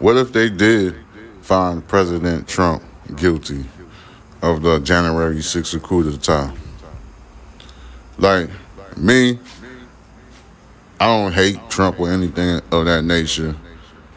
[0.00, 0.96] What if they did
[1.42, 2.82] find President Trump
[3.14, 3.66] guilty
[4.42, 6.52] of the January 6th coup d'etat?
[8.18, 8.50] Like,
[8.96, 9.38] me,
[10.98, 13.54] I don't hate Trump or anything of that nature,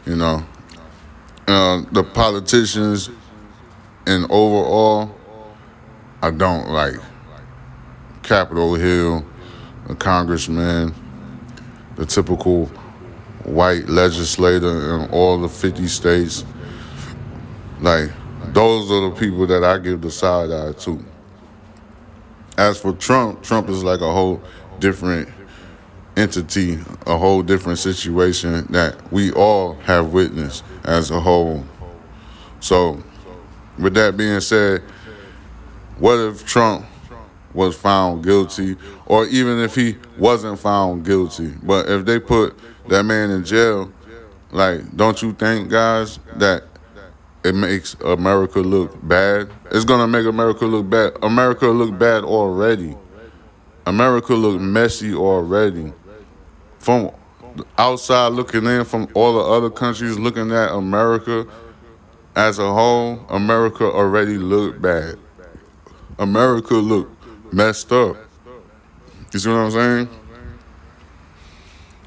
[0.06, 0.44] you know.
[1.46, 3.10] Uh, the politicians
[4.08, 5.14] and overall,
[6.20, 6.96] I don't like
[8.24, 9.24] Capitol Hill,
[9.86, 10.92] the congressman,
[11.96, 12.66] the typical
[13.44, 16.44] white legislator in all the 50 states.
[17.80, 18.10] Like,
[18.52, 21.04] those are the people that I give the side eye to.
[22.56, 24.40] As for Trump, Trump is like a whole
[24.78, 25.28] different
[26.16, 31.64] entity, a whole different situation that we all have witnessed as a whole.
[32.60, 33.02] So,
[33.78, 34.82] with that being said,
[35.98, 36.86] what if Trump
[37.54, 38.76] was found guilty,
[39.06, 42.58] or even if he wasn't found guilty, but if they put
[42.88, 43.90] that man in jail,
[44.50, 46.64] like, don't you think, guys, that
[47.44, 49.50] it makes America look bad?
[49.70, 51.16] It's gonna make America look bad.
[51.22, 52.96] America look bad already.
[53.86, 55.92] America look messy already.
[56.78, 57.10] From
[57.78, 61.46] outside looking in, from all the other countries looking at America
[62.36, 65.18] as a whole, America already looked bad.
[66.18, 67.13] America looked
[67.54, 68.16] messed up.
[69.32, 70.08] You see what I'm saying?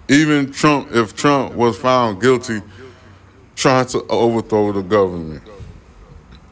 [0.09, 2.61] Even Trump, if Trump was found guilty
[3.55, 5.43] trying to overthrow the government,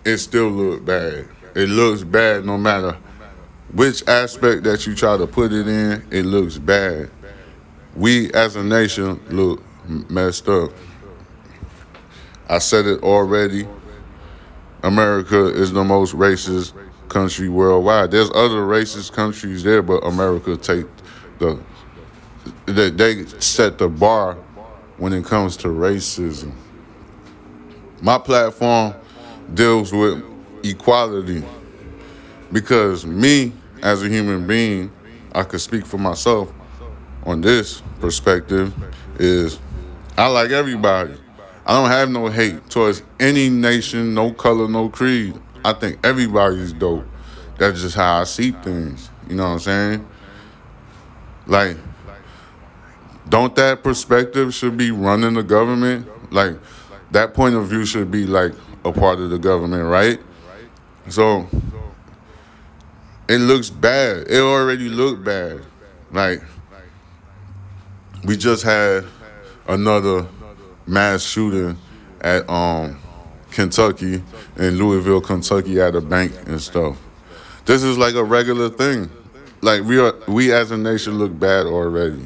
[0.03, 1.27] it still looked bad.
[1.55, 2.97] It looks bad no matter
[3.73, 7.09] which aspect that you try to put it in, it looks bad.
[7.95, 9.61] We as a nation look
[10.09, 10.71] messed up.
[12.47, 13.67] I said it already.
[14.83, 16.73] America is the most racist
[17.09, 18.11] country worldwide.
[18.11, 20.85] There's other racist countries there, but America take
[21.39, 21.59] the
[22.65, 24.35] they, they set the bar
[24.97, 26.53] when it comes to racism.
[28.01, 28.93] My platform
[29.53, 30.23] deals with
[30.63, 31.43] equality
[32.51, 34.91] because me as a human being,
[35.33, 36.51] I could speak for myself
[37.23, 38.73] on this perspective
[39.19, 39.59] is
[40.17, 41.15] I like everybody.
[41.65, 45.39] I don't have no hate towards any nation, no color, no creed.
[45.65, 47.05] I think everybody's dope.
[47.57, 49.09] That's just how I see things.
[49.27, 50.07] You know what I'm saying?
[51.47, 51.77] Like,
[53.27, 56.07] don't that perspective should be running the government?
[56.31, 56.59] Like,
[57.09, 58.53] that point of view should be like
[58.83, 60.19] a part of the government, right?
[61.09, 61.47] So,
[63.27, 64.27] it looks bad.
[64.27, 65.61] It already looked bad.
[66.11, 66.43] Like,
[68.23, 69.05] we just had
[69.67, 70.27] another
[70.85, 71.77] mass shooting
[72.21, 72.99] at um
[73.55, 74.21] Kentucky
[74.57, 76.97] in Louisville, Kentucky at a bank and stuff.
[77.65, 79.09] This is like a regular thing.
[79.61, 82.25] Like we are we as a nation look bad already.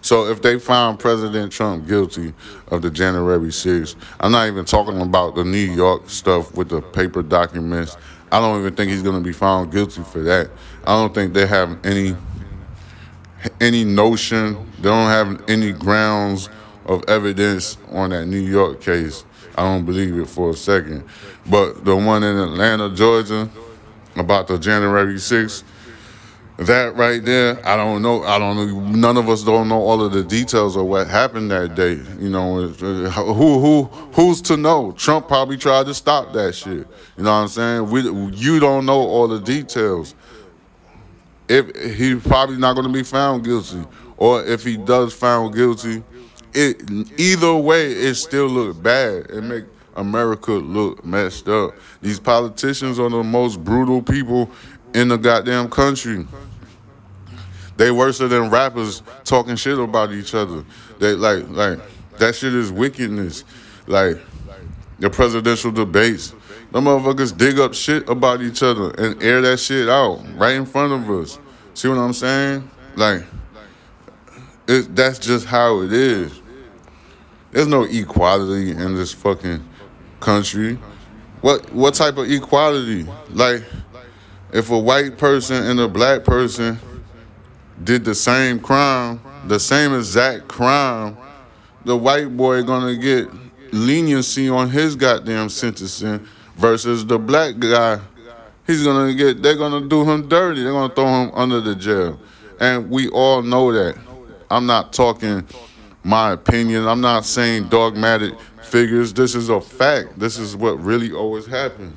[0.00, 2.32] So if they found President Trump guilty
[2.68, 6.80] of the January 6th, I'm not even talking about the New York stuff with the
[6.80, 7.98] paper documents.
[8.32, 10.50] I don't even think he's going to be found guilty for that.
[10.84, 12.16] I don't think they have any
[13.60, 14.54] any notion.
[14.78, 16.48] They don't have any grounds
[16.90, 19.24] of evidence on that New York case.
[19.56, 21.04] I don't believe it for a second.
[21.46, 23.48] But the one in Atlanta, Georgia,
[24.16, 25.62] about the January 6th,
[26.58, 28.24] that right there, I don't know.
[28.24, 28.80] I don't know.
[28.80, 31.92] None of us don't know all of the details of what happened that day.
[32.18, 34.92] You know, who who who's to know?
[34.92, 36.86] Trump probably tried to stop that shit.
[37.16, 37.90] You know what I'm saying?
[37.90, 38.02] We
[38.36, 40.14] you don't know all the details.
[41.48, 43.82] If he's probably not going to be found guilty,
[44.18, 46.02] or if he does found guilty,
[46.54, 49.30] it either way it still look bad.
[49.30, 49.64] It make
[49.96, 51.74] America look messed up.
[52.00, 54.50] These politicians are the most brutal people
[54.94, 56.26] in the goddamn country.
[57.76, 60.64] They worse than rappers talking shit about each other.
[60.98, 61.78] They like like
[62.18, 63.44] that shit is wickedness.
[63.86, 64.18] Like
[64.98, 66.34] the presidential debates.
[66.72, 70.66] The motherfuckers dig up shit about each other and air that shit out right in
[70.66, 71.38] front of us.
[71.74, 72.70] See what I'm saying?
[72.96, 73.24] Like
[74.68, 76.39] it, that's just how it is.
[77.52, 79.66] There's no equality in this fucking
[80.20, 80.78] country.
[81.40, 83.06] What what type of equality?
[83.30, 83.64] Like
[84.52, 86.78] if a white person and a black person
[87.82, 91.16] did the same crime, the same exact crime,
[91.84, 93.28] the white boy gonna get
[93.72, 96.26] leniency on his goddamn sentencing
[96.56, 97.98] versus the black guy.
[98.66, 100.62] He's gonna get they're gonna do him dirty.
[100.62, 102.20] They're gonna throw him under the jail.
[102.60, 103.98] And we all know that.
[104.50, 105.46] I'm not talking
[106.02, 106.86] my opinion.
[106.86, 109.12] I'm not saying dogmatic figures.
[109.12, 110.18] This is a fact.
[110.18, 111.96] This is what really always happened.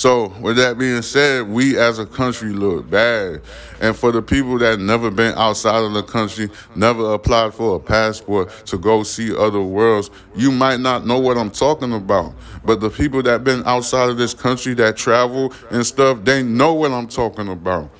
[0.00, 3.42] So, with that being said, we as a country look bad.
[3.82, 7.78] And for the people that never been outside of the country, never applied for a
[7.78, 12.32] passport to go see other worlds, you might not know what I'm talking about.
[12.64, 16.72] But the people that been outside of this country that travel and stuff, they know
[16.72, 17.90] what I'm talking about.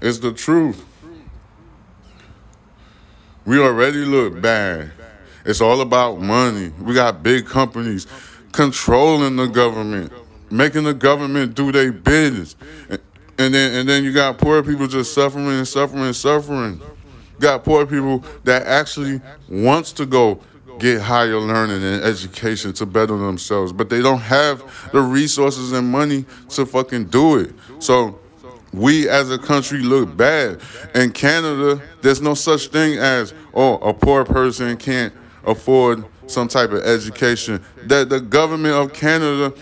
[0.00, 0.84] It's the truth.
[3.44, 4.92] We already look bad.
[5.44, 6.72] It's all about money.
[6.80, 8.06] We got big companies
[8.52, 10.12] controlling the government
[10.54, 12.56] making the government do their business.
[13.36, 16.80] And, then and then you got poor people just suffering and suffering and suffering.
[16.80, 20.40] You got poor people that actually wants to go
[20.78, 24.62] get higher learning and education to better themselves, but they don't have
[24.92, 27.52] the resources and money to fucking do it.
[27.80, 28.18] So
[28.74, 30.60] we as a country look bad.
[30.94, 35.12] In Canada, there's no such thing as oh a poor person can't
[35.44, 37.62] afford some type of education.
[37.84, 39.54] That the government of Canada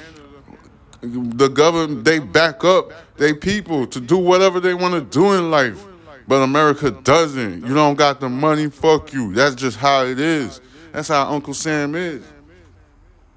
[1.03, 5.51] the government they back up they people to do whatever they want to do in
[5.51, 5.85] life.
[6.29, 7.67] But America doesn't.
[7.67, 9.35] You don't got the money, fuck you.
[9.35, 10.61] That's just how it is.
[10.93, 12.25] That's how Uncle Sam is.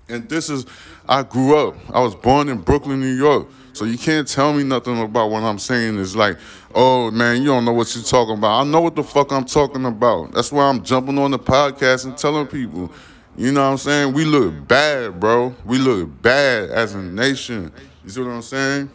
[0.07, 0.65] And this is
[1.07, 1.75] I grew up.
[1.93, 3.47] I was born in Brooklyn, New York.
[3.75, 6.37] So you can't tell me nothing about what I'm saying is like,
[6.73, 8.61] oh man, you don't know what you're talking about.
[8.61, 10.31] I know what the fuck I'm talking about.
[10.31, 12.89] That's why I'm jumping on the podcast and telling people
[13.37, 14.13] you know what I'm saying?
[14.13, 15.53] We look bad, bro.
[15.65, 17.69] We look bad as a nation.
[18.05, 18.89] You see what I'm saying?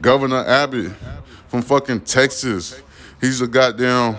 [0.00, 0.92] Governor Abbott
[1.46, 2.82] from fucking Texas.
[3.20, 4.16] He's a goddamn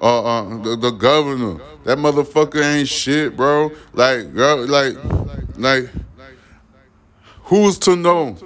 [0.00, 1.62] uh, uh the, the governor.
[1.84, 3.72] That motherfucker ain't shit, bro.
[3.92, 4.96] Like, girl, like,
[5.58, 5.90] like,
[7.42, 8.38] who's to know?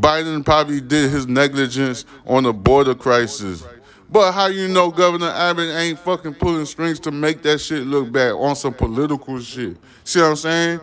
[0.00, 3.64] Biden probably did his negligence on the border crisis.
[4.10, 8.12] But how you know Governor Abbott ain't fucking pulling strings to make that shit look
[8.12, 9.76] bad on some political shit?
[10.04, 10.80] See what I'm saying?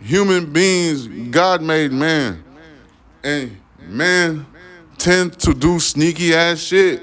[0.00, 2.42] Human beings, God made man.
[3.22, 4.46] And man
[4.96, 7.02] tend to do sneaky ass shit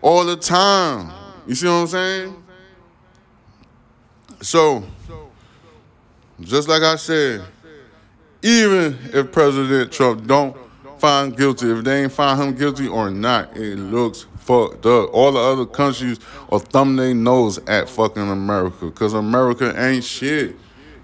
[0.00, 1.12] all the time.
[1.46, 2.42] You see what I'm saying?
[4.40, 4.84] So,
[6.40, 7.42] just like I said,
[8.42, 10.56] even if President Trump don't
[10.98, 15.10] find guilty, if they ain't find him guilty or not, it looks fucked up.
[15.12, 16.18] All the other countries
[16.50, 20.56] are thumbing their nose at fucking America because America ain't shit.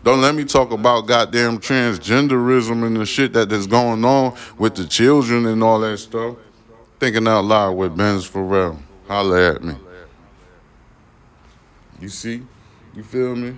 [0.04, 4.74] Don't let me talk about goddamn transgenderism and the shit that is going on with
[4.74, 6.36] the children and all that stuff.
[6.98, 8.78] Thinking out loud with Benz Farel.
[9.06, 9.74] Holla at me.
[12.00, 12.42] You see?
[12.94, 13.54] You feel me?